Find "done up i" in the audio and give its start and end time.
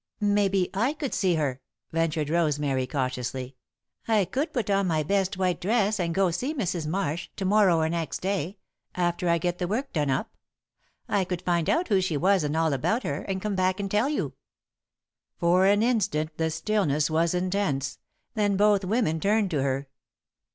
9.93-11.23